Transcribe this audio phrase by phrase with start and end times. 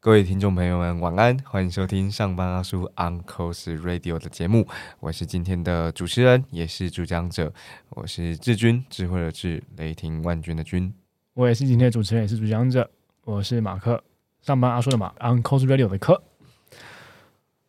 [0.00, 1.38] 各位听众朋友们，晚安！
[1.44, 4.66] 欢迎收听上班阿叔 Uncle's Radio 的节目，
[4.98, 7.52] 我是今天的主持人，也是主讲者，
[7.90, 10.92] 我是志军，智慧的智，雷霆万钧的军。
[11.34, 12.90] 我也是今天的主持人，也是主讲者，
[13.24, 14.02] 我是马克，
[14.40, 16.20] 上班阿叔的马 Uncle's Radio 的克。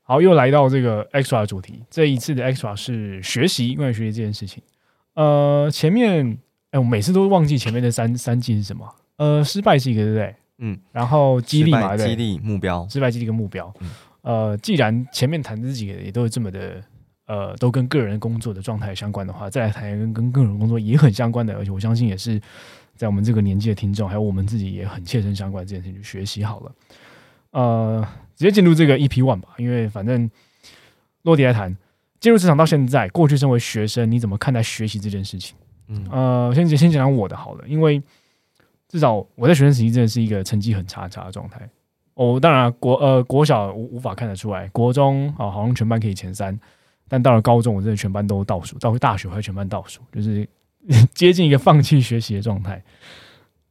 [0.04, 4.62] 好，又来到这个 extra 主题，这一次的 extra 是学习关于学习这件事情。
[5.14, 6.38] 呃，前面
[6.72, 8.86] 哎，我每次都忘记前面的三三季是什么。
[9.16, 10.36] 呃，失败是一个，对不对？
[10.58, 13.74] 嗯，然后激励嘛，激励目标，失败激励一个目标。
[14.22, 16.84] 呃，既然前面谈的这几个也都是这么的，
[17.26, 22.42] 呃，都跟个人工作的状态相关的话，再来谈跟跟个人工作也很相关的，而且我相信也是
[22.96, 26.72] 在我们这个年纪的听众，还有我们自己也很切身相关这件事情，就学习好了。
[27.54, 30.30] 呃，直接进入这个 EP One 吧，因为反正
[31.24, 31.76] 落地来谈，
[32.20, 35.56] 进入职场到现在，过去身为学生，你怎么看待学习这件事情？
[35.88, 38.00] 嗯，呃，先先讲讲我的好了，因为。
[38.90, 41.68] 至少我在学生时期真的是一个成绩很差差的状态。
[42.14, 46.56] 哦，当然国呃国小无无法看得出来，国中啊好像全班可以前三，
[47.08, 50.48] 但到了高中我真的全班都倒数，到大学还全班倒数，就是
[51.16, 52.84] 接近一个放弃学习的状态。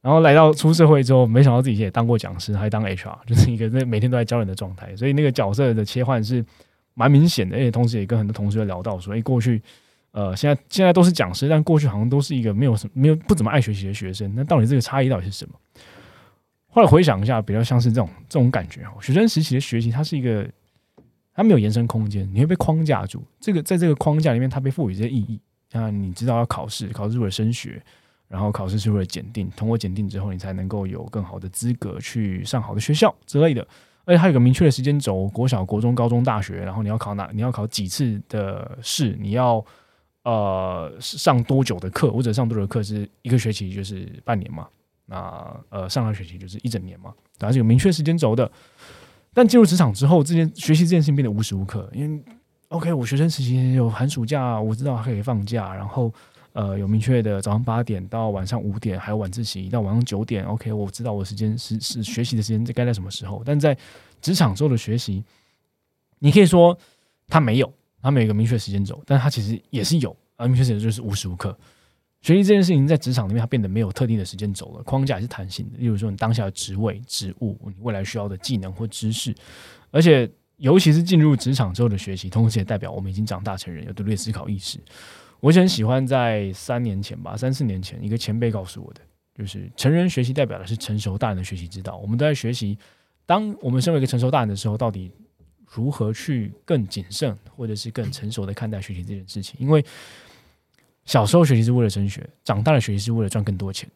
[0.03, 6.45] 然后来到出社会之后，没想到自己也当过讲师，还当 HR， 就是一个那每天都在教人的状态，所以那个角色的切换是
[6.93, 7.55] 蛮明显的。
[7.55, 9.59] 而且同时也跟很多同学聊到说，哎，过去。
[10.11, 14.31] 呃，现在现在都是讲师，但过去好像都是一个没有什么、没有不怎么爱学习的学生。
[14.35, 15.55] 那到底这个差异到底是什么？
[16.67, 18.93] 后来回想一下，比较像是这种这种感觉哈。
[19.01, 20.47] 学生时期的学习，它是一个，
[21.33, 23.23] 它没有延伸空间，你会被框架住。
[23.39, 25.41] 这个在这个框架里面，它被赋予这些意义。
[25.71, 27.81] 啊你知道要考试，考试是为了升学，
[28.33, 33.61] 然后考试是为了检定，通过检定之后，你才能够有更好的资格去上好的学校之类的。
[34.05, 37.29] 而且它有个明确的时间轴：国小、国中、高中、大学，然后你要考哪？
[37.31, 39.15] 你要考几次的试？
[39.21, 39.63] 你要
[40.23, 44.67] 呃，上多久的课，或者上多久的课是一个学期，就是半年嘛？
[45.05, 47.13] 那呃，上个学期就是一整年嘛？
[47.37, 48.51] 它是有明确时间轴的。
[49.31, 51.87] 但进入职场之后，这件学习这件事情变得无时无刻。
[51.93, 52.23] 因为
[52.69, 56.11] OK，我学生时期有寒暑假，我知道可以放假，然后
[56.53, 60.45] 呃，有明确的早上八点到晚上五点，还有晚自习到晚上九点。
[60.45, 63.43] OK，我知道我时间是是学习的时间在该在什么时候。
[63.45, 63.77] 但在
[64.21, 65.23] 职场之后的学习，
[66.19, 66.77] 你可以说
[67.27, 67.71] 他没有。
[68.01, 71.57] 他没有一个明确时间轴，但他其实也是有，而明确时间就是无时无刻。
[72.21, 75.77] 学习这件事情在职场里面，它变得没有特定的时间轴了，框架也是弹性的。
[75.77, 79.33] 例如说，你当下的职位、职务，你未来需要的技能或知识，
[79.89, 84.77] 而且尤其是进入职场之后的学习，同时也代表我们已经长大成人，有独立思考意识。
[85.43, 89.01] 我很喜欢在三年前吧，三四年前，一个前辈告诉我的，
[89.35, 91.97] 就是成人学习代表的是成熟大人的学习之道。
[91.97, 92.77] 我们都在学习，
[93.25, 95.11] 当我们身为一个成熟大人的时候，到底。
[95.75, 99.55] 如何去更谨慎，或者是更成熟的看待学习这件事情？
[99.59, 99.83] 因为
[101.03, 103.89] 小时候学习是为了升学，长大的学习是为了赚更多钱、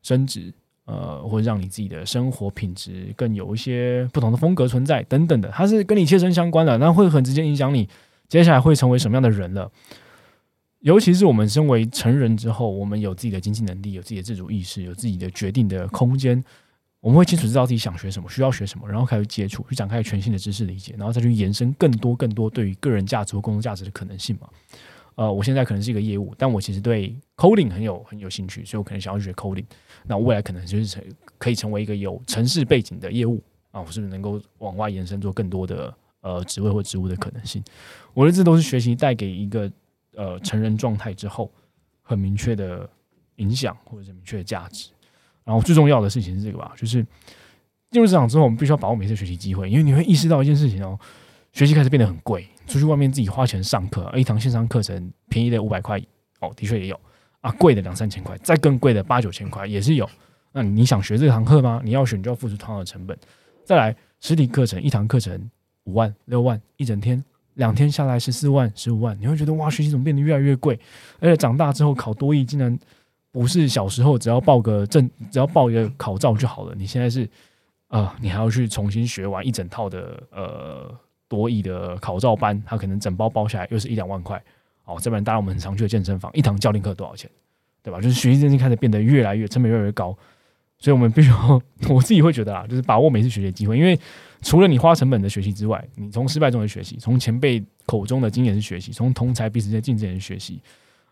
[0.00, 0.54] 升职，
[0.84, 7.88] 呃，或者让你自己的生活品质更有一些不同的风格存在等等的，它是跟你切身相关的，那会很直接影响你
[8.28, 9.68] 接下来会成为什么样的人了。
[10.84, 16.44] 尤其是我们身为成人之后，我们有自己的经济能力，有自己的自主意识，有自己的决定的空间。
[17.00, 24.46] 我们会清楚知道自己想学什么，需要学什么，然后开始接触，去展开全新的知识理解，然后再去延伸更多更多对于个人价值或公众价值的可能性嘛。
[25.14, 29.64] 呃，我现在可能是一个业务，但我其实对 coding 很有很有兴趣，所以我可能想要学 coding。
[30.06, 31.02] 那未来可能就是成
[31.38, 37.64] 可以成为一个有城市背景的业务啊，我是不是能够往外延伸做更多的呃职位或职务的可能性？
[38.12, 39.70] 我觉得这都是学习带给一个
[40.16, 41.50] 呃成人状态之后
[42.02, 42.88] 很明确的
[43.36, 44.90] 影响或者是明确的价值。
[45.44, 47.04] 然后最重要的事情是这个吧，就是
[47.90, 50.98] 进入职场之后，我们必须要把握每次学习机会，因为你会意识到一件事情哦，
[51.52, 52.48] 学习开始变得很贵。
[52.66, 56.00] 出去外面自己花钱上课，一堂线上课程便宜的五百块
[56.40, 56.98] 哦，的确也有
[57.42, 60.08] 啊，贵的两三千块，再更贵的八九千块也是有。
[60.50, 61.82] 那你想学这堂课吗？
[61.84, 63.18] 你要选就要付出同样的成本。
[63.64, 65.50] 再来，实体课程一堂课程
[65.84, 67.22] 五万六万，一整天
[67.54, 70.78] 两天下来十四万十五万，你会觉得哇，学习怎么变得越来越贵？
[71.20, 72.78] 而且长大之后考多艺竟然。
[73.34, 76.74] 不是小时候只要报个证，只要报一个考照就好了。
[76.76, 77.28] 你现在是，
[77.88, 80.94] 呃，你还要去重新学完一整套的呃
[81.26, 84.40] 多艺的考照班，它可能整包包下来又是一两万块。
[84.84, 87.28] 哦，这边当然我们很常去的健身房，一堂教练课多少钱，
[87.82, 88.00] 对吧？
[88.00, 90.16] 就是学习这件开始变得越来越成本越来越高，
[90.78, 91.60] 所以我们必须要，
[91.92, 93.98] 我自己会觉得啊，就是把握每次学习的机会，因为
[94.44, 100.60] 除了你花成本的学习之外，你从失败中的学习，从前辈口中的经验是学习，从同才彼此间竞争也是学习，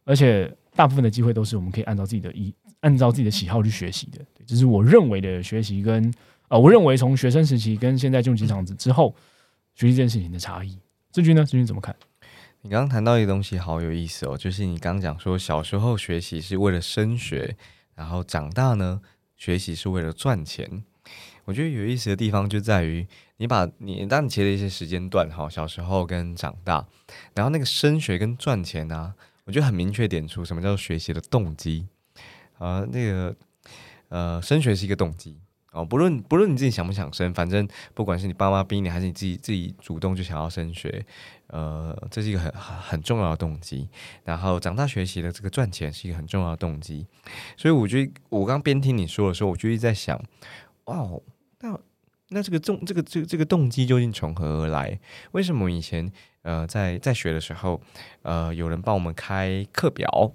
[0.05, 0.55] 而且。
[0.75, 2.51] 大部分的机会都是我们可以按照自己的意，
[2.81, 4.17] 按照自己的喜好去学习的。
[4.33, 6.11] 对，这是我认为的学习跟
[6.49, 9.15] 呃，我认为从学生时期跟现在进入职场之后
[9.75, 10.79] 学习这件事情的差异。
[11.13, 11.45] 志军呢？
[11.45, 11.95] 志军怎么看？
[12.63, 17.55] 你刚刚谈到一个东西，好有意思哦，就是你刚刚讲说，小时候学习是为了升学，
[17.95, 19.03] 然后长大呢，
[19.37, 20.85] 学习是为了赚钱。
[21.45, 23.07] 我觉得有意思的地方就在于，
[23.39, 26.87] 你把你当你切了一些时间段，哈，小时候跟长大，
[27.35, 29.15] 然后那个升学跟赚钱呢，
[29.45, 31.87] 我觉得很明确点出什么叫学习的动机
[32.59, 33.35] 啊，那个
[34.09, 35.37] 呃，升学是一个动机。
[35.73, 41.03] 哦，不论不论你自己想不想升，反正不管是你爸妈逼你，还是你自己自己主动就想要升学，
[41.47, 43.89] 呃，这是一个很很重要的动机。
[44.23, 47.07] 然后长大学习的这个赚钱是一个很重要的动机。
[47.57, 50.23] 所以我觉得我刚边听你说的时候，我就一直在想，
[50.93, 51.21] 哇，
[51.61, 51.79] 那
[52.29, 55.01] 那这个动这个这个这个动机究竟从何而来？
[55.33, 56.11] 为什么以前
[56.43, 57.81] 呃在在学的时候，
[58.23, 60.33] 呃有人帮我们开课表，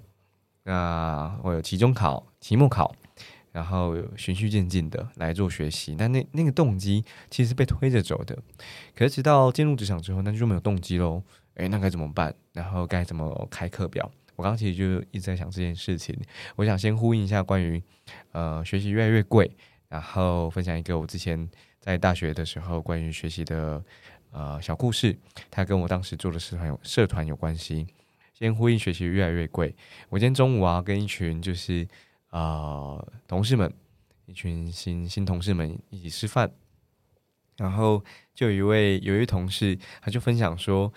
[0.64, 2.94] 那我有期中考、期末考。
[3.50, 8.38] 然后循序渐进的来做学习，但那那个动机其实是被推着走的。
[8.94, 11.20] 可是直到进入职场之后，那就没有动机喽。
[11.54, 12.32] 诶，那该怎么办？
[12.52, 14.08] 然后该怎么开课表？
[14.36, 16.16] 我刚刚其实就一直在想这件事情。
[16.54, 17.82] 我想先呼应一下关于
[18.30, 19.50] 呃学习越来越贵，
[19.88, 21.48] 然后分享一个我之前
[21.80, 23.82] 在大学的时候关于学习的
[24.30, 25.18] 呃小故事，
[25.50, 27.86] 它跟我当时做的社团有社团有关系。
[28.34, 29.74] 先呼应学习越来越贵。
[30.08, 31.86] 我今天中午啊，跟一群就是。
[32.30, 33.72] 啊，同事们，
[34.26, 36.52] 一群新新同事们一起吃饭，
[37.56, 40.92] 然后就有一位有一位同事，他就分享说，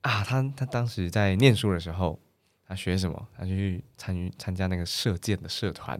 [0.00, 2.18] 啊，他他当时在念书的时候，
[2.66, 3.28] 他学什么？
[3.38, 5.96] 他去参与参加那个射箭的社团，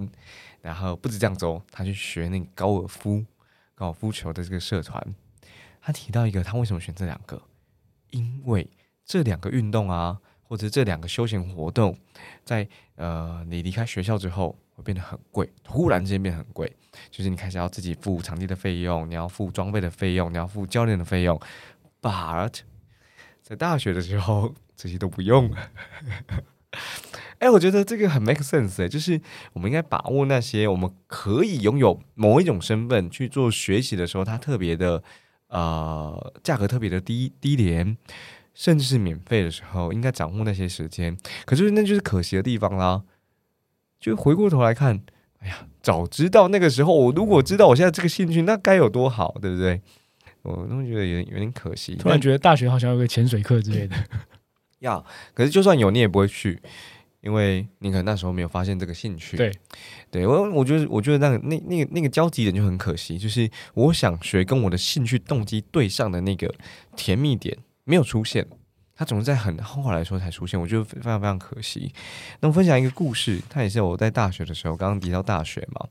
[0.65, 3.25] 然后不止这样走，他去学那个高尔夫
[3.75, 5.15] 高尔夫球的这个社团。
[5.81, 7.41] 他提到一个，他为什么选这两个？
[8.11, 8.69] 因为
[9.05, 11.97] 这两个运动啊，或者这两个休闲活动，
[12.45, 12.67] 在
[12.97, 14.59] 呃你离开学校之后。
[14.77, 16.69] 会变得很贵，突然之间变很贵，
[17.09, 21.41] 就是你开始要自己付场地的费用，你要付装备的费用，你要付教练的费用。
[22.03, 22.59] But
[23.41, 25.55] 在大学的时候，这些都不用。
[27.39, 29.21] 哎，我觉得这个很 make sense 哎，就是
[29.53, 35.03] 我们应该把握那些我们可以拥有某一种身份去做学习的时候，它特别的
[35.49, 37.97] 呃价格特别的低低廉，
[38.55, 41.17] 甚至是免费的时候，应该掌握那些时间。
[41.45, 43.03] 可是那就是可惜的地方啦。
[44.01, 45.01] 就回过头来看，
[45.39, 49.81] 哎呀，早知道那个时候，我如果知道我现在这个兴趣，那该有多好，对不对？
[50.43, 51.97] 我都觉得有点有点可惜。
[51.97, 53.97] 突然觉得大学好像有个潜水课之类的。
[54.81, 55.03] 要，
[55.33, 56.61] 可是就算有，你也不会去，
[57.25, 59.37] 因为你可能那时候没有发现这个兴趣。
[59.37, 59.50] 对，
[60.11, 66.55] 对我我觉得我觉得那个那那个那个交集点就很可惜，就是我想学跟我的兴趣动机对上的那个
[66.94, 68.47] 甜蜜点没有出现。
[68.97, 71.93] 他总是在很后来说才出现，我觉得非常非常可惜。
[72.38, 75.88] 那我分享一个故事，它也是我在大学的时候，刚刚提到大学嘛。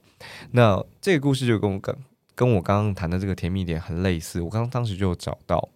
[0.52, 1.94] 那这个故事就跟我跟
[2.34, 4.40] 跟我刚刚谈的这个甜蜜点很类似。
[4.40, 5.68] 我刚刚当时就找到，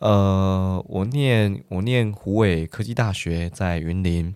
[0.00, 4.34] 呃，我念我念湖北科技大学在云林，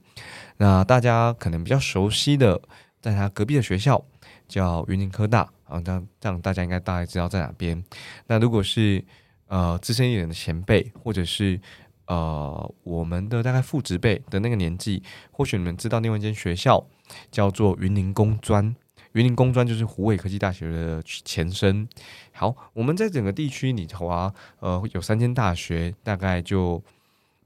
[0.59, 2.61] 那大家可能比较熟悉的，
[3.01, 4.05] 在他隔壁的学校
[4.47, 7.83] 叫云林科大啊，这样这样大家应该大概知道在哪边。
[8.27, 9.05] 那如果是
[9.49, 11.61] 呃资深一点的前辈，或者是
[12.07, 16.85] 呃，我们的大概父职辈的那个年纪，或许你们知道另外一间学校
[17.31, 18.75] 叫做云林工专，
[19.13, 21.89] 云林工专就是湖北科技大学的前身。
[22.33, 26.83] 好，我们在整个地区里头啊，呃，有三间大学，大概就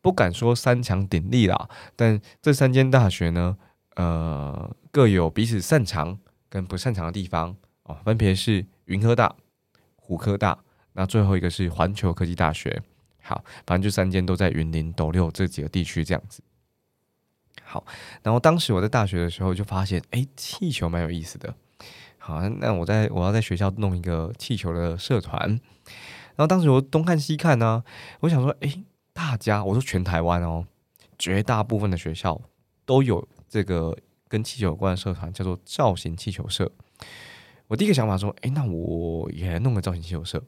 [0.06, 3.56] 不敢说三强鼎立啦，但这三间大学呢，
[3.96, 6.16] 呃，各有彼此擅长
[6.48, 9.34] 跟不擅长的地方哦，分别是云科大、
[9.96, 10.56] 湖科大，
[10.92, 12.80] 那最后一个是环球科技大学。
[13.20, 16.40] 好，反正就三间都在云林斗六这几个地区这样子。
[17.64, 17.84] 好，
[18.22, 21.52] 然后当时我在大学的时候就发现，哎，气球蛮有意思的。
[22.18, 25.48] 好，那我在我要在学校弄一个气球的社团。
[26.36, 27.82] 然后当时我东看西看呢，
[28.20, 28.84] 我想说，哎，
[29.16, 30.66] 大家，我说全台湾哦，
[31.18, 32.38] 绝大部分的学校
[32.84, 33.96] 都有这个
[34.28, 36.70] 跟气球有关的社团，叫做造型气球社。
[37.66, 40.42] 我第一个想法说，哎，那我也来弄个造型气球社。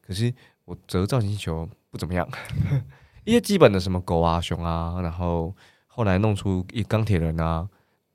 [0.00, 0.32] 可是
[0.64, 1.68] 我折造型气球。
[1.92, 2.24] 不怎么样，
[3.26, 5.52] 一些基本的什么狗啊、熊啊，然后
[5.88, 7.68] 后来弄出一钢铁人啊，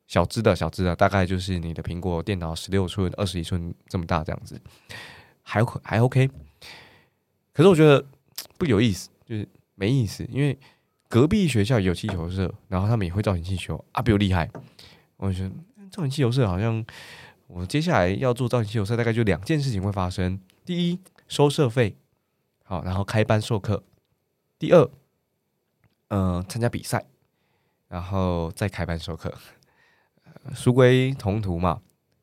[0.07, 4.57] 小只的小只的，大概就是你的苹果电脑十六寸、二十一寸这么大这样子，
[5.41, 6.29] 还还 OK。
[7.51, 8.01] 可是我觉得
[8.57, 9.45] 不有意思，就是
[9.75, 10.57] 没意思，因为
[11.07, 14.49] 隔壁学校有气球社，然后他们也会造型气球啊，比我厉害。
[15.17, 15.51] 我觉得
[15.91, 16.83] 造型气球社好像
[17.47, 21.95] 我接下来要做造型气球社，大概就两件事情会发生：第一，收社费。
[22.63, 23.83] 好，然后开班授课。
[24.57, 24.89] 第二，
[26.07, 27.05] 嗯，参加比赛，
[27.87, 29.31] 然后再开班授课。
[30.53, 31.81] 书归同途嘛，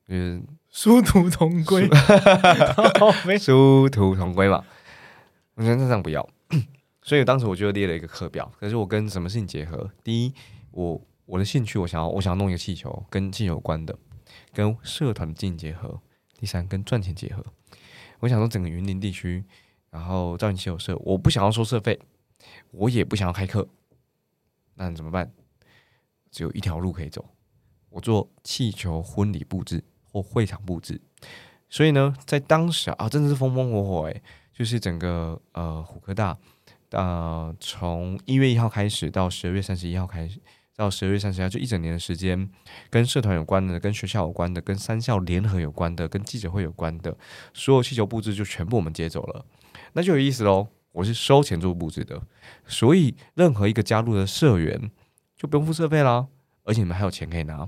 [0.09, 1.89] 就是 殊途同归
[3.39, 4.65] 殊途同归嘛。
[5.55, 6.29] 我觉得这样不要。
[7.03, 8.51] 所以当时我就列了一个课表。
[8.59, 9.91] 可是我跟什么事情结合？
[10.03, 10.35] 第一，
[10.71, 13.99] 我我的兴趣，我想要我想要弄一个气球，跟气球有关的，
[14.53, 16.01] 跟社团的经营结合。
[16.39, 17.45] 第三，跟赚钱结合。
[18.21, 19.45] 我想说整个云林地区，
[19.91, 21.99] 然后造型气球社，我不想要收社费，
[22.71, 23.69] 我也不想要开课，
[24.75, 25.33] 那怎么办？
[26.31, 27.25] 只有一条路可以走，
[27.91, 31.01] 我做气球婚礼布置或会场布置。
[31.69, 36.37] 所以呢，在当时啊，真的是风风火火诶，就是整个呃虎科大，
[36.93, 40.41] 呃从一月一号开始到十二月三十一号开始，
[40.77, 42.51] 到十二月三十一号就一整年的时间，
[42.89, 47.17] 跟社团有关的、跟学校有关的、跟三校联合有关的、跟记者会有关的，
[47.53, 49.45] 所有气球布置就全部我们接走了，
[49.95, 50.69] 那就有意思喽。
[50.93, 52.21] 我是收钱做布置的，
[52.67, 54.91] 所以任何一个加入的社员
[55.35, 56.27] 就不用付社费啦，
[56.65, 57.67] 而且你们还有钱可以拿。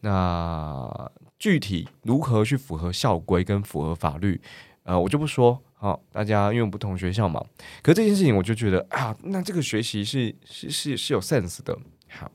[0.00, 4.38] 那具体如何去符合校规跟符合法律，
[4.82, 5.62] 呃，我就不说。
[5.82, 7.44] 好，大家因为不同学校嘛，
[7.82, 11.76] 可是这件事情我就觉得啊，那这个学习是是是是有 sense 的。
[12.08, 12.30] 好，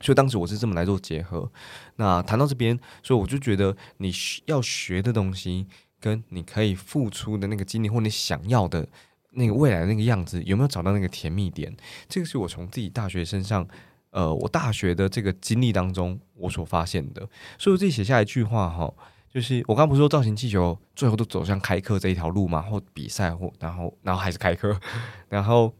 [0.00, 1.48] 所以当时我是这么来做结合。
[1.94, 4.12] 那谈到这边，所以我就觉得你
[4.46, 5.68] 要学的东西，
[6.00, 8.84] 跟你可以付出的那个精力，或你想要的
[9.30, 11.72] 那个未来那个样子，有没有找到那个甜蜜点？
[12.08, 13.64] 这个是我从自己大学身上。
[14.10, 17.20] 呃，我大学的这个经历当中，我所发现的，
[17.58, 18.90] 所以我自己写下一句话哈，
[19.36, 24.80] 就是我刚不是说造型气球最后都走向开课这一条路嘛，或比赛或然后然后还是开课，
[25.28, 25.74] 然后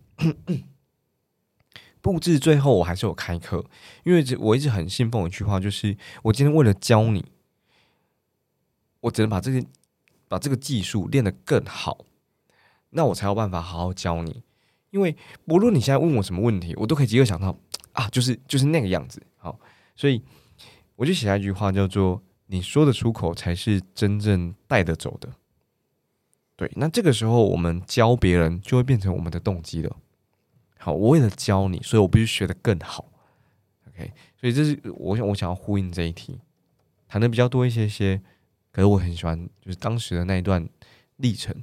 [2.03, 3.65] 布置最后我还是有开课，
[4.05, 7.25] 因为我一直很信奉一句话，就是我今天为了教你，
[9.01, 9.65] 我只能把这个
[10.29, 12.05] 把这个技术练得更好，
[12.91, 14.43] 那我才有办法好好教你，
[14.91, 17.59] 因为不论你现在问我什么问题，我都可以即刻想到。
[17.93, 19.59] 啊，就是就是那个样子，好，
[19.95, 20.23] 所以
[20.97, 25.29] 我就写下一句话，叫做“你说的出口才是真正带得走的”。
[26.57, 29.97] 对，那这个时候我们教别人就会变成我们的动机了。
[30.79, 33.05] 好，我为了教你，所以我必须学得更好。
[33.89, 34.11] OK，
[34.41, 36.39] 所以这是我想我想要呼应这一题，
[37.09, 38.21] 谈的比较多一些些，
[38.73, 40.67] 可是我很喜欢就是当时的那一段
[41.17, 41.55] 历程。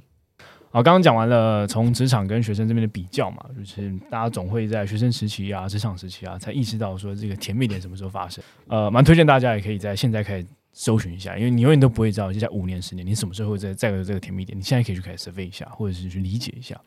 [0.70, 8.42] 好，刚刚讲完了从职场跟学生这边的比较嘛，就是大家总会在学生时期啊、职场时期啊，才意识到说这个甜蜜点什么时候发生。
[8.68, 14.58] 呃，蛮推荐大家也可以在现在开始搜寻一下，因为你永远都不会知道接下来五年、十年你什么时候会再再有这个甜蜜点。
[14.58, 16.78] 你现在可以去开始 survey 一下，或者是去理解一下。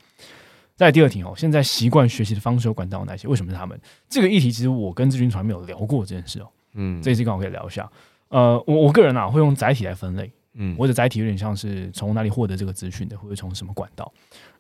[0.75, 3.27] 再第二题哦，现在习惯学习的方式有管道有哪些？
[3.27, 3.79] 为什么是他们？
[4.07, 6.49] 这个议题其实我跟志军从来没有聊过这件事哦。
[6.73, 7.89] 嗯，这一次刚好可以聊一下。
[8.27, 10.31] 呃，我我个人啊会用载体来分类。
[10.59, 14.11] 嗯，我的载体有点像是从哪里获得这个资讯的，或者从什么管道？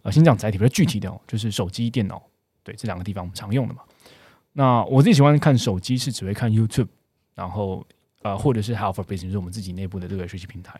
[0.03, 2.21] 呃，先讲载体比较具体的哦，就是手机、电脑，
[2.63, 3.81] 对这两个地方我们常用的嘛。
[4.53, 6.87] 那我自己喜欢看手机是只会看 YouTube，
[7.35, 7.85] 然后
[8.21, 10.79] 呃，或者是 Half a Business，就是我们自己内部的这个学习平台。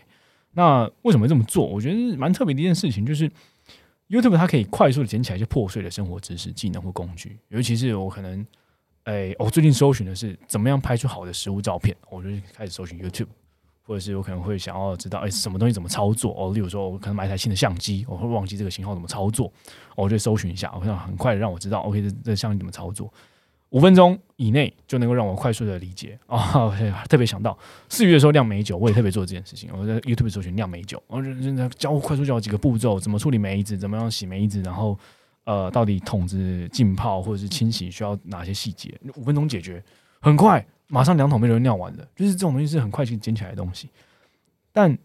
[0.53, 1.65] 那为什么这么做？
[1.65, 3.29] 我觉得蛮特别的一件事情，就是
[4.09, 8.45] YouTube 它可以快速的捡起来一些破碎的生活知识、技能或工具，尤其是我可能，
[9.03, 13.27] 哎，我最近搜寻的是怎么样拍出好的实物照片，我就开始搜寻 YouTube。
[13.83, 16.35] 或者是我可能会想要知道，哎，什么东西怎么操作？
[16.37, 19.49] 哦，例如说，我可能买一台新的相机，我会忘记这个型号怎么操作，
[19.95, 23.09] 我就搜寻一下，我想很快让我知道，OK，这这相机怎么操作？
[23.69, 26.71] 五分钟以内就能够让我快速的理解啊！
[27.09, 27.57] 特别想到
[27.89, 34.97] 四月的时候酿美酒，我也特别做这件事情，我在 YouTube 搜寻酿美酒，我就真的教我快速教几个步骤，怎么处理梅子，怎么样洗梅子，然后
[35.43, 38.97] 呃，到底桶子浸泡或者是清洗需要哪些细节？
[39.15, 39.83] 五分钟解决，
[40.19, 40.65] 很快。
[40.89, 43.89] 马上两桶没人尿完的，就是这种东西是很快去捡起来的东西。
[44.71, 44.97] 但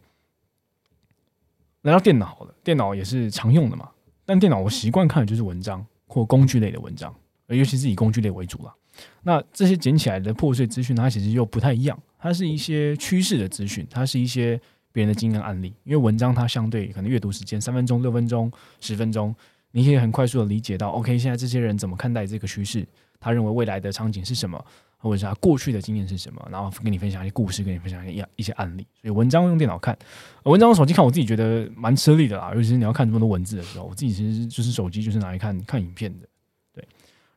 [1.81, 3.91] 来到电脑了，电脑也是常用的嘛。
[4.25, 7.13] 但电脑我习惯看的就是文章或工具类的文章，
[7.57, 8.75] 尤其是以工具类为主了。
[9.23, 11.99] 那这些捡起来的破碎资讯，它其实又不太一样。
[12.19, 14.61] 它是一些趋势的资讯，它是一些
[14.93, 15.75] 别人的经验案例。
[15.85, 19.35] 因为文章它相对可能阅读时间三分钟、六分钟、十分钟，
[19.71, 22.87] 你可以很快速的理解到，OK，现在这些人怎么看待这个趋势？
[23.19, 24.63] 他认为未来的场景是什么？
[24.99, 28.87] 或者是他过去的经验是什么，然后跟你分享一些故事，跟你分享一些一些案例。
[29.01, 29.99] 所以文章用电脑看，
[30.45, 32.53] 文章用手机看，我自己觉得蛮吃力的啦。
[32.55, 36.29] 尤其是你要看这么多文字的时候，我自己其实就是手机就是拿来看看影片的。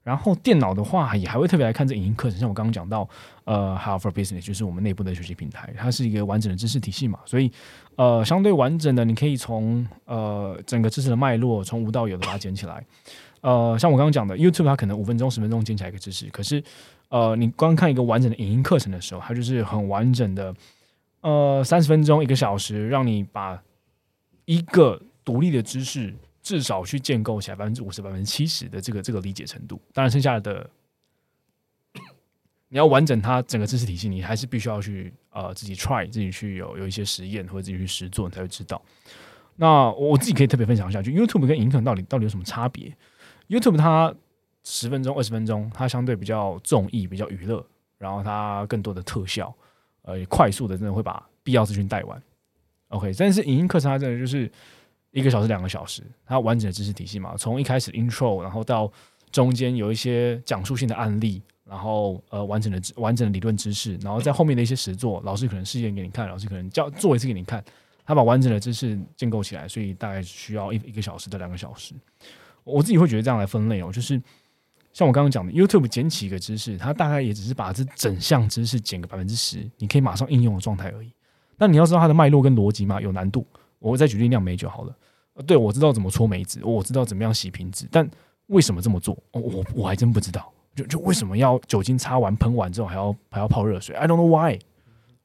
[0.05, 3.09] 然后电脑的话也还会特别来看这影音课程，像我刚刚讲到，
[3.43, 7.51] 呃，How for Business 就是我们内部的学习平台，它是一个完整的知识体系嘛，所以
[7.97, 12.85] 呃，相对完整的，你可以从呃整个知识的脉络，从无到有的把它捡起来。
[13.41, 16.63] 呃，像我刚刚讲的，YouTube 它可能五分钟、十分钟捡起来一个知识，可是。
[17.09, 20.53] 呃，你光看一个完整的影音课程的时候，它就是很完整的，
[21.21, 23.61] 呃，三十分钟一个小时，让你把
[24.45, 26.13] 一个独立的知识
[26.45, 29.81] 至少去建构起来百分之五十、百分之七十的这个这个理解程度。
[29.91, 30.69] 当然，剩下的
[32.69, 38.79] 你要完整它整个知识体系，你还是必须要去呃自己 try，自己去有有一些实验或者自己去实做，你才会知道。
[39.55, 42.95] 那我自己可以特别分享一下，就 YouTube 跟影音课到底到底有什么差别
[43.47, 44.13] ？YouTube 它
[44.63, 47.65] 十分钟、二十分钟，它相对比较综艺、比较娱乐，
[47.97, 49.51] 然后它更多的特效，
[50.03, 52.21] 呃，快速的真的会把必要资讯带完。
[52.89, 54.51] OK，但是影音课程它真的就是
[55.15, 58.91] 一个小时、两个小时，它完整的知识体系嘛，从一开始 intro，然后到
[59.31, 67.63] 中间有一些讲述性的案例，然后呃完整的完整的理论知识，然后在后面的一些实作，老师可能试验给你看，老师可能教做一次给你看，
[68.05, 71.93] 他把完整的知识建构起来，所以大概需要一一个小时到两个小时。
[72.65, 74.21] 我自己会觉得这样来分类哦，就是
[74.91, 81.09] 像我刚刚讲的，YouTube 捡起一个知识，它大概也只是把这整项知识减个百分之十，你可以马上应用的状态而已。
[81.57, 83.47] 但你要知道它的脉络跟逻辑嘛，有难度。
[83.79, 84.95] 我再举例酿美酒好了，
[85.45, 88.09] 对我知道怎么搓梅子，我知道怎么样洗瓶子，但
[88.47, 90.51] 为什么这么做，我我还真不知道。
[90.75, 94.59] 就就为什么要酒精擦完喷完之后还要还要泡热水？I don't know why。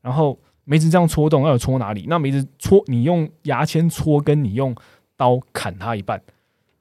[0.00, 2.06] 然后梅子这样搓动要搓哪里？
[2.08, 4.74] 那梅子搓你用牙签搓，跟你用
[5.16, 6.22] 刀砍它一半。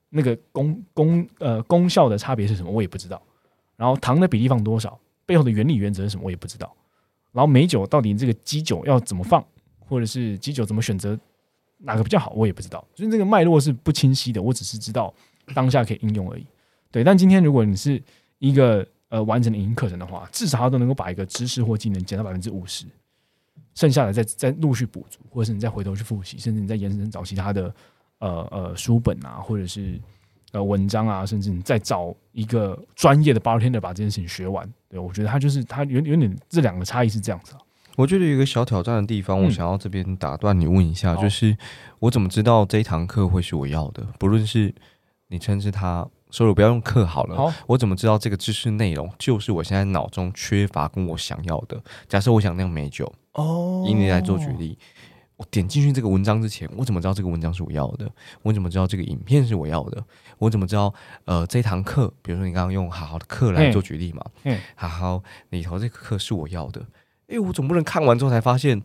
[0.09, 2.71] 那个功功呃功效的差别是什么？
[2.71, 3.19] 我也不知道。
[3.75, 4.99] 然后糖的比例放多少？
[5.25, 6.23] 背后的原理原则是什么？
[6.25, 6.71] 我也不知道。
[7.31, 9.43] 然后美酒到底这个基酒要怎么放，
[9.79, 11.19] 或者是基酒怎么选择
[11.79, 12.31] 哪个比较好？
[12.31, 12.85] 我也不知道。
[12.95, 14.41] 所以这个脉络是不清晰的。
[14.41, 15.13] 我只是知道
[15.53, 16.45] 当下可以应用而已。
[16.91, 18.01] 对，但今天如果你是
[18.37, 22.85] 一个呃完整的影音课程的话，至少它都能够把一个知识或技能减到百分之五十，
[23.75, 27.73] 剩下的再再陆续补足，或者是你再回头去复习，甚至你再延伸找其他的。
[28.21, 29.97] 呃呃，书本啊，或者是
[30.51, 37.59] 呃文章啊，甚至你再找一个专业的 bartender 把这件事情学完，对我觉得他就是他有有点这两个差异是这样子啊。
[37.99, 41.57] 我觉得有一个小挑战的地方，我想要这边打断你问一下，就是
[41.99, 44.01] 我怎么知道这一堂课会是我要的？
[44.17, 44.73] 不论是
[45.27, 47.35] 你称之它，所以我不要用课好了。
[47.35, 51.77] 好，我怎么知道这个知识内容就是我现在脑中缺乏跟我想要的？
[52.07, 54.77] 假设我想酿美酒，哦，以你来做举例。
[55.35, 58.09] 我点进去这个文章之前，我怎么知道这个文章是我要的？
[58.43, 60.01] 我怎么知道这个影片是我要的？
[60.37, 60.93] 我怎么知道
[61.25, 64.23] 呃这堂课，比如说你刚刚用好好的课来做举例嘛？
[64.43, 66.81] 嗯，好好里头这个课是我要的。
[67.29, 68.81] 哎，我总不能看完之后才发现，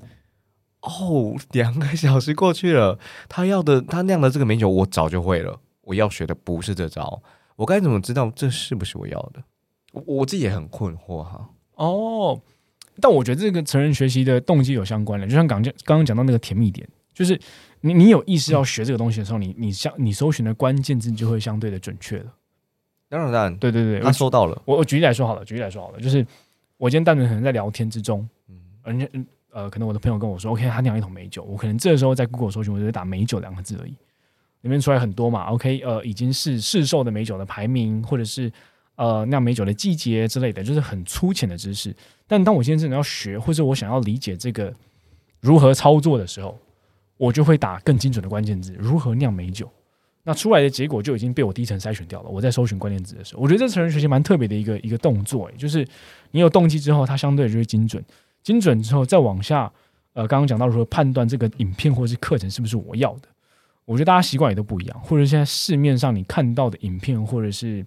[0.81, 5.61] 哦，两个小时过去了，他要的他酿的这个美酒我早就会了。
[5.83, 7.23] 我要学的不是这招，
[7.57, 9.43] 我该怎么知道这是不是我要的？
[9.93, 11.51] 我我自己也很困惑哈。
[11.75, 12.41] 哦。
[13.01, 17.37] 但我觉得这个成人学习的动机有相关的，就像刚讲刚刚讲到那个甜蜜点，就是
[17.81, 22.33] 你你有意识要学这个东西的时候，你你相你搜寻的关键字就会相对的准确了。
[23.09, 24.63] 当然，当然，对对对，他收到了。
[24.65, 26.25] 我我举例来说好了，举例来说好了，就是
[26.77, 28.29] 我今天单纯可能在聊天之中，嗯，
[28.85, 29.09] 人家
[29.51, 33.95] 呃，可能我的朋友跟我说，OK，他酿一桶美酒，我可能这个时候在 Google 搜寻，我就打美酒两个字而已，
[34.63, 38.53] 里面出来很多嘛，OK，呃，已经是市售的美酒的排名，或者是。
[38.97, 41.93] 呃，酿美酒的季节之类的，就是很粗浅的知识。
[42.29, 44.73] 但当我今天真的要学，或者我想要理解这个
[45.41, 46.57] 如何操作的时候，
[47.17, 49.69] 我就会打更精准的关键字：如何酿美酒。
[50.23, 52.31] 那出来的结果就已经被我第一层筛选掉了。
[52.31, 55.85] 我在搜寻关键字的时候，我觉得这成人学习蛮特别的一个一个动作，就是
[56.31, 58.01] 你有动机之后，它相对就会精准。
[58.45, 59.73] 精准之后再往下，
[60.13, 63.29] 呃，刚刚讲到说判断这个影片或是课程是不是我要的，
[63.85, 67.85] 我觉得大家习惯也都不一样，或者现在市面上你看到的影片或者是。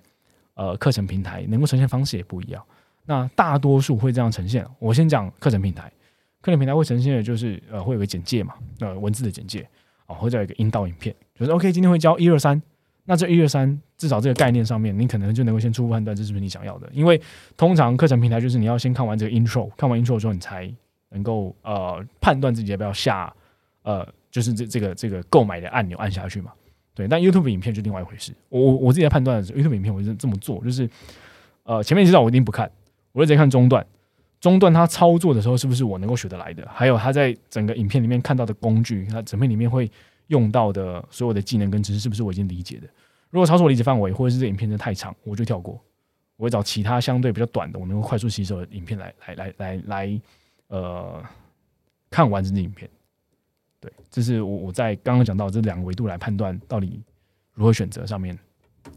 [0.59, 2.59] 呃，课程平台能够呈现方式也不一样。
[3.05, 4.65] 那大多数会这样呈现。
[4.79, 5.87] 我先讲课程平台，
[6.41, 9.69] 课程平台会呈现的就是呃，会有个简介嘛，呃，文字的简介
[10.07, 12.59] 啊，或者有一个引导影片，就是 OK，今天会教一二三。
[13.09, 16.89] 那这一二三，至少这个概念上面，你可能就能够先初步判断这是不是你想要的。
[16.91, 17.19] 因为
[17.55, 20.69] 通常课程平台就是你要先看完这个 intro，看完 intro 之后，你才
[21.11, 23.33] 能够呃判断自己要不要下
[23.83, 26.51] 呃，就是这这个这个购买的按钮按下去嘛。
[26.93, 28.33] 对，但 YouTube 影片就另外一回事。
[28.49, 30.89] 我我自己在判断的时候，YouTube 影片我是这么做，就是
[31.63, 32.69] 呃前面知道我一定不看，
[33.13, 33.85] 我就直接看中段。
[34.39, 36.67] 中段他操作的时候是不是我能够学得来的？
[36.71, 39.89] 还有他在整个影片里面看到的工具，他整片里面会
[40.27, 42.87] 用到的所有的技能跟知识，是不是我已经理解的？
[43.29, 45.81] 如果超出我理解范围，或者是这影片真的太长，我就跳过。
[46.37, 50.21] 我会找其他相对比较短的，我能够快速吸收的影片来来来来来
[50.67, 51.23] 呃
[52.09, 52.89] 看完这支影片。
[53.79, 57.01] 对，这是我我在刚刚讲到这两个维度来判断到底
[57.53, 58.37] 如何选择上面，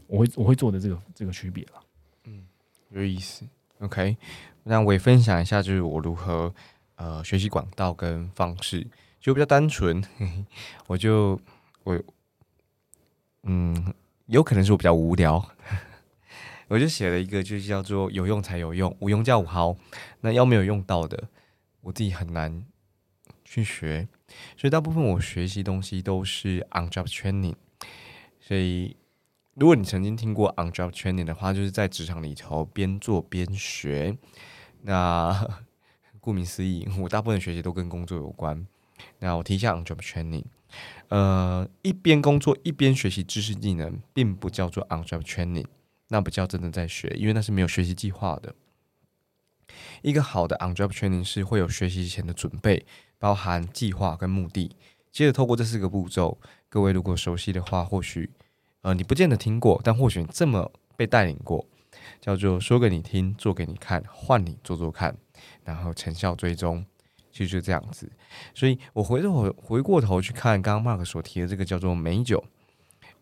[0.07, 1.83] 我会我会做的这个这个区别了。
[2.25, 2.45] 嗯，
[2.91, 3.43] 有意思。
[3.79, 4.15] OK，
[4.63, 6.53] 那我也分享一下，就是我如何
[6.95, 8.85] 呃学习管道跟方式，
[9.21, 10.03] 就比较单纯。
[10.87, 11.39] 我就
[11.83, 11.97] 我
[13.43, 13.93] 嗯，
[14.25, 15.49] 有可能是我比较无聊，
[16.67, 19.75] 我就写了一个，就是叫做有用才有用，无用叫五毫。
[20.21, 21.29] 那要没有用到的，
[21.81, 22.65] 我自己很难
[23.45, 24.07] 去学。
[24.57, 27.55] 所以大部分我学习东西都是 on job training。
[28.39, 28.95] 所以
[29.55, 34.17] 如果你曾经听过 on job training 的话，就是在职场里头边做边学。
[34.83, 35.47] 那
[36.21, 38.65] 顾名思义，我大部分学习都跟工作有关。
[39.19, 40.45] 那我提一下 on job training。
[41.09, 45.65] 呃，一边工作一边学习知识技能，并不叫做 on job training，
[46.07, 48.55] 那不叫真的在学，因为那是没有学习计划的。
[50.01, 52.85] 一个好的 on job training 是会有学习前的准备，
[53.19, 54.75] 包含计划跟目的。
[55.11, 58.29] 接着透过这四个步骤，各位如果熟悉的话，或许
[58.81, 61.65] 呃你不见得听过，但或许这么被带领过，
[62.21, 65.17] 叫做说给你听，做给你看，换你做做看，
[65.65, 66.85] 然后成效追踪，
[67.31, 68.11] 其实就这样子。
[68.53, 72.43] 所以我回头回过头去看刚刚 Mark 所提的这个叫做美酒，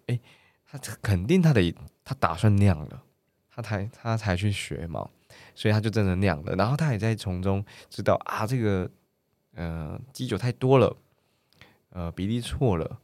[0.08, 0.20] 诶，
[0.66, 3.04] 他肯定他得他打算酿了，
[3.50, 5.10] 他才他才去学嘛，
[5.54, 8.90] 所以他就真的酿了，然后他也在从中知道啊这个
[9.56, 10.98] 呃基酒太多了。
[11.92, 13.00] 呃，比例错了，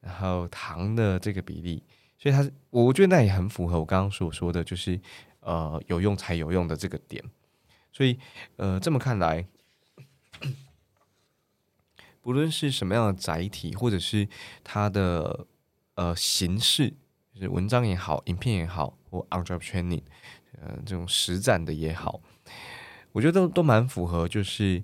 [0.00, 1.82] 然后糖的这个比例，
[2.16, 4.98] 所以他，我觉得那也很符合我刚刚所说的，就是
[5.40, 7.20] 呃有用才有用的这个点。
[7.92, 8.16] 所以
[8.54, 9.44] 呃这么看来，
[12.20, 14.28] 不论是什么样的载体，或者是
[14.62, 15.46] 它的
[15.94, 16.94] 呃形式，
[17.34, 20.02] 就是文章也好，影片也好，或 on job training，
[20.60, 22.20] 呃这种实战的也好，
[23.12, 24.82] 我觉得都都蛮符合，就是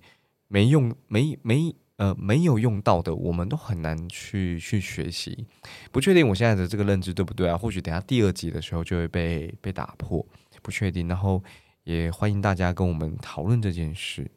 [0.48, 1.74] 没用没没。
[1.96, 5.46] 呃，没有用到的，我们都很难去去学习。
[5.92, 7.56] 不确定我现在的这个认知对不对啊？
[7.56, 10.26] 或许等下第二集的时候就会被被打破，
[10.60, 11.06] 不确定。
[11.06, 11.40] 然后
[11.84, 14.28] 也欢迎大家跟我们讨论这件事。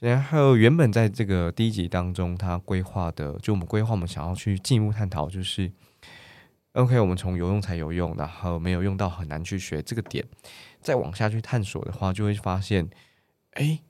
[0.00, 5.70] 然后原本在这个第一集当中，他规划的，就我们规划我们想要去进一步探讨，就是
[6.72, 10.26] OK，我们从有用才有用，然后没有用到很难去学这个点，
[10.80, 12.90] 再往下去探索的话，就会发现，
[13.52, 13.80] 哎。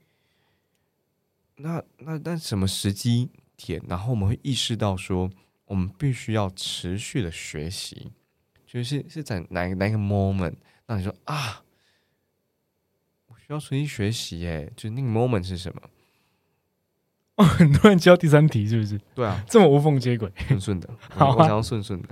[1.63, 3.79] 那那那什么时机点？
[3.87, 5.29] 然后我们会意识到说，
[5.65, 8.11] 我们必须要持续的学习，
[8.65, 10.55] 就是是在哪哪个 moment？
[10.87, 11.63] 那你说啊，
[13.27, 15.83] 我需要重新学习，哎，就那个 moment 是什么？
[17.35, 18.99] 哦， 很多人教第三题是不是？
[19.15, 22.09] 对啊，这么无缝接轨，顺顺的， 好，我想要顺顺的。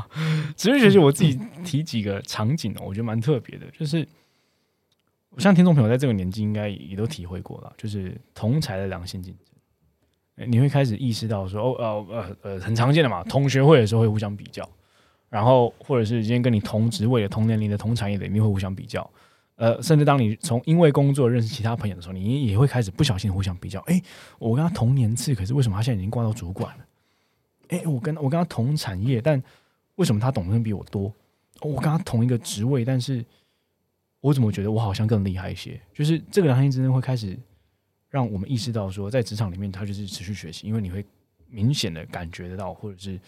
[0.56, 4.06] 持续学习，我自己提几个场景哦，我觉得蛮特别的，就是。
[5.38, 9.32] 像听众朋友在这个年纪应该也都体会过了，就是同才的良性竞
[10.36, 14.68] 争，你会开始意识到说，哦，呃，呃，呃，很常见的嘛，同学会的时候会互相比较，
[15.28, 19.08] 然后或者是今天跟你同职位的、同年龄的、同产业的，一定会互相比较，
[19.60, 24.02] 呃，甚至当你从因为工作认识其他朋友的时候，你也会开始不小心互相比较，哎，
[24.38, 26.84] 我跟他同年次，可是为什么他现在已经挂到主管了？
[27.68, 29.40] 哎，我跟我跟他同产业，但
[29.96, 31.12] 为什么他懂得比我多？
[31.60, 33.24] 我跟他同一个职位，但是。
[34.22, 35.80] 我怎么觉得我好像更厉害一些？
[35.94, 37.34] 就是这个良性之争会开始
[38.10, 41.02] 让我们意识到，说在职场里面，他就是持续学习，因为你会
[41.48, 43.18] 明显的感觉得到，或者是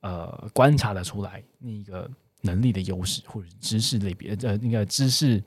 [0.00, 2.10] 呃观察的出来那个
[2.40, 5.40] 能力的优势，或者知识类别呃应该知识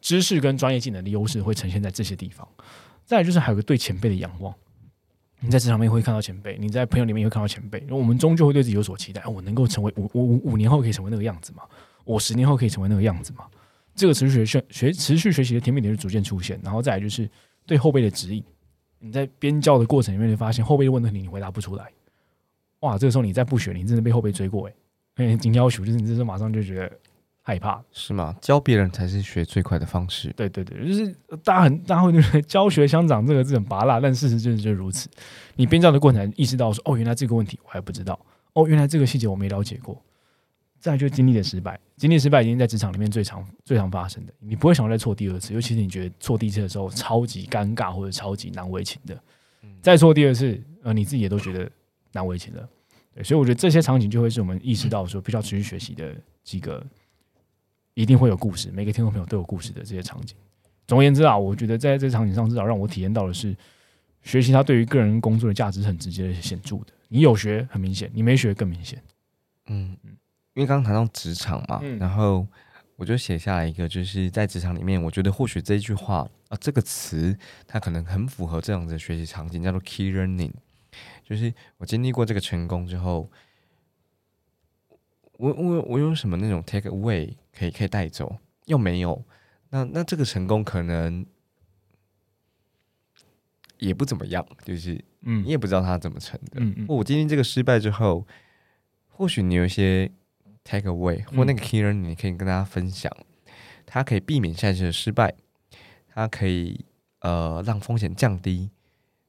[0.00, 2.46] 知识跟专业技能的优势会呈现在这些地方。
[3.04, 4.54] 再来就是还有个对前辈的仰望，
[5.40, 11.62] 你在职场面会看到前辈，你在朋友里面也会看到前辈，因为我们终究会对自己有所期待，我能够成为五五五年后可以成为那个样子吗？
[12.04, 13.44] 我十年后可以成为那个样子吗？
[13.94, 17.28] 这个持续学学持续学习的甜蜜点就逐渐出现，然后再来就是
[17.66, 18.42] 对后辈的指引。
[18.98, 21.90] 你在边教的过程里面，就发现后辈问问题你回答不出来，
[22.80, 22.96] 哇！
[22.96, 24.70] 这个时候你再不学，你真的被后辈追过
[25.16, 26.92] 哎，紧要求就是你这时候马上就觉得
[27.42, 28.34] 害怕，是吗？
[28.40, 30.32] 教别人才是学最快的方式。
[30.36, 35.10] 对对对，就是大家很大家会觉得教学相长这个字很拔辣，但事实就是就如此。
[35.56, 38.18] 你编造的过程意识到说，哦，原来这个问题我还不知道，
[38.52, 40.00] 哦，原来这个细节我没了解过。
[40.78, 44.32] 再就经历的失败，经历失败已经在职场里面最常最常发生的。
[44.40, 49.16] 你不会想再错第二次，尤其是你觉得错第一次的时候超级尴尬或者超级难为情的。
[49.80, 51.70] 再错第二次，呃，你自己也都觉得
[52.10, 52.68] 难为情了。
[53.14, 56.84] 对，所以我觉得这些场景就会是我们意识到说，必须要持续学习的几个，
[57.94, 58.70] 一定会有故事。
[58.72, 60.36] 每个听众朋友都有故事的这些场景。
[60.86, 63.54] 总而言之啊，我觉得在这场景上，至少让我体验到的是，
[64.22, 66.86] 学习它对于个人工作的价值很直接的显著的。
[67.08, 69.02] 你有学很明显，你没学更明显。
[69.66, 70.16] 嗯嗯。
[70.54, 72.46] 因为刚刚谈到职场嘛，然后
[72.96, 77.34] 我就写下来一个，就是在职场里面，我觉得或许这一句话啊，这个词
[77.66, 80.52] 它可能很符合这样的学习场景，叫做 key learning。
[81.24, 83.30] 就是我经历过这个成功之后，
[85.42, 88.38] 我我我有什么那种 take away 可以可以带走？
[88.66, 89.24] 又没有，
[89.70, 91.26] 那那这个成功可能
[93.78, 96.60] 也不怎么样，就是嗯，你也不知道他怎么成的。
[96.60, 98.26] 嗯嗯，我今天这个失败之后，
[99.08, 100.10] 或许你有一些。
[100.64, 103.12] take away 或那个 key learning，你可以跟大家分享，
[103.84, 105.34] 它可以避免下一次的失败，
[106.14, 106.84] 它可以
[107.18, 108.70] 呃让风险降低，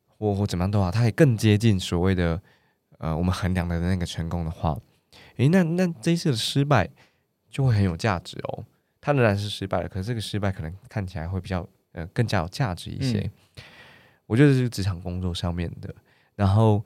[0.05, 2.39] 或或怎么样都好，它可以更接近所谓的
[2.99, 4.77] 呃我们衡量的那个成功的话，
[5.37, 6.89] 诶，那那这一次的失败
[7.49, 8.63] 就会很有价值哦。
[9.01, 13.29] 他仍然是失败了，可是这个失败可能看起来会比较呃更加有价值一些。
[14.25, 15.93] 我觉得是职场工作上面的，
[16.35, 16.83] 然后。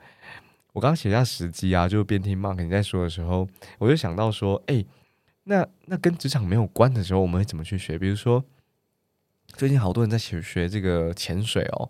[0.74, 3.48] 我刚写下时机啊，就边听 Mark 你在说的时候，
[3.80, 4.86] 我就想到说，哎，
[5.46, 7.98] 那那跟职场没有关的时候，我们会怎么去学？
[7.98, 8.46] 比如说，
[9.54, 11.90] 最近好多人在学学这个潜水哦。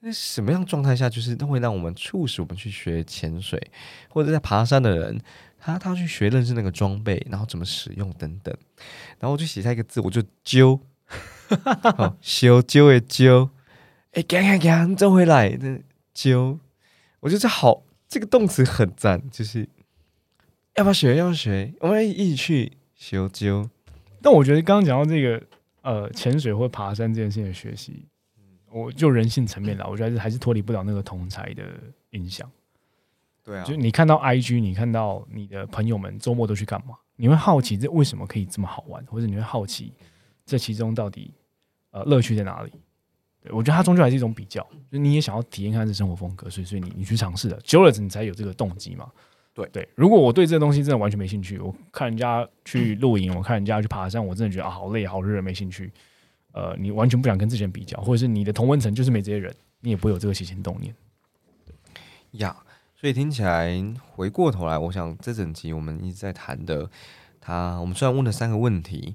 [0.00, 3.58] 那什么样状态下，就是都会让我们促使我们去学潜水，
[4.10, 5.18] 或者在爬山的人，
[5.58, 8.54] 他他去学认识那个装备，然后怎么使用等等。
[9.18, 10.80] 然后我就写下一个字，我就揪，
[12.20, 13.50] 修揪的揪，
[14.12, 15.80] 哎，赶赶赶，走回来，那
[16.14, 16.58] 揪，
[17.20, 19.68] 我觉得这好，这个动词很赞，就是
[20.76, 21.16] 要不要学？
[21.16, 21.74] 要不要学？
[21.80, 23.68] 我们一起去修揪。
[24.22, 25.42] 但我觉得刚刚讲到这个，
[25.82, 28.04] 呃，潜水或爬山这件事情的学习。
[28.70, 31.62] 我就人性层面了，我觉得还是脱离不了那个同才的
[32.10, 32.50] 影响。
[33.48, 36.94] 对啊，就你看到 IG，你看到你的朋友们周末都去干嘛？
[37.16, 39.90] 你会好奇这为什么可以这么好玩，或者你会好奇
[40.44, 41.32] 这其中到底
[41.92, 42.70] 呃乐趣在哪里？
[43.40, 49.10] 对我觉得它终究还是一种比较，就你也想要体验看这生活风格，所以所以你你去尝试了，久了你才有这个动机嘛。
[49.54, 55.90] 对对，如果我对这个东西真的完全没兴趣，我看人家去露营，我看人家去爬山，我真的觉得啊好累好热，没兴趣。
[56.52, 60.94] 呃，你完全不想跟这些人比较，或者是你的同温层就是没这些人，你也不会有这个起心动念。
[62.32, 62.54] 呀，
[63.00, 63.80] 所以听起来
[64.10, 66.90] 回过头来，我想这整集我们一直在谈的，
[67.40, 69.14] 他我们虽然问了三个问题，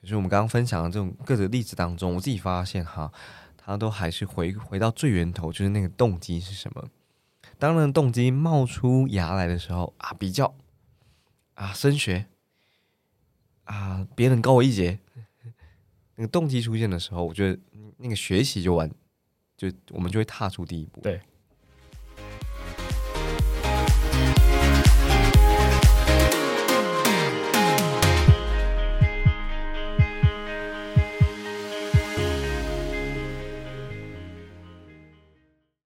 [0.00, 3.12] 可是我们刚刚分享的这种各个例子当中，我自己发现哈，
[3.56, 6.88] 他都还是回回到最源头，就是那个动机是什么？
[7.58, 10.54] 当然，动机冒出芽来的时候啊，比较
[11.54, 12.26] 啊升学
[13.64, 15.00] 啊，别人高我一截。
[16.14, 17.60] 那个动机出现的时候，我觉得
[17.96, 18.88] 那个学习就完，
[19.56, 21.00] 就我们就会踏出第一步。
[21.00, 21.20] 对